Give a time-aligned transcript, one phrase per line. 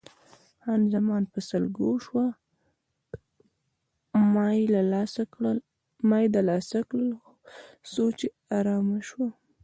[0.61, 2.25] خان زمان په سلګو شوه،
[6.09, 7.11] ما یې دلاسا کړل
[7.91, 8.27] څو چې
[8.57, 9.27] آرامه شوه.